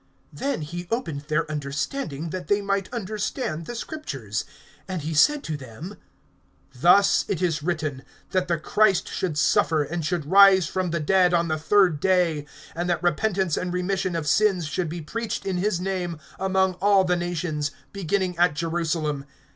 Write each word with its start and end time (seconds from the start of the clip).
(45)Then 0.35 0.63
he 0.63 0.87
opened 0.89 1.21
their 1.27 1.51
understanding, 1.51 2.31
that 2.31 2.47
they 2.47 2.59
might 2.59 2.91
understand 2.91 3.67
the 3.67 3.75
Scriptures. 3.75 4.45
(46)And 4.89 5.01
he 5.01 5.13
said 5.13 5.43
to 5.43 5.55
them: 5.55 5.95
Thus 6.73 7.23
it 7.27 7.39
is 7.39 7.61
written, 7.61 8.01
that 8.31 8.47
the 8.47 8.57
Christ 8.57 9.07
should 9.07 9.37
suffer, 9.37 9.83
and 9.83 10.03
should 10.03 10.25
rise 10.25 10.65
from 10.65 10.89
the 10.89 10.99
dead 10.99 11.35
on 11.35 11.49
the 11.49 11.59
third 11.59 11.99
day; 11.99 12.47
(47)and 12.75 12.87
that 12.87 13.03
repentance 13.03 13.55
and 13.55 13.71
remission 13.71 14.15
of 14.15 14.25
sins 14.25 14.65
should 14.65 14.89
be 14.89 15.01
preached 15.01 15.45
in 15.45 15.57
his 15.57 15.79
name 15.79 16.17
among 16.39 16.73
all 16.81 17.03
the 17.03 17.15
nations, 17.15 17.69
beginning 17.93 18.35
at 18.39 18.55
Jerusalem. 18.55 19.25